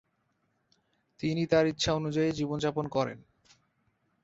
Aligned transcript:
তিনি 1.19 1.43
তার 1.45 1.65
ইচ্ছানুযায়ী 1.67 2.31
জীবন 2.31 2.57
যাপন 2.59 2.85
করেন। 2.87 3.17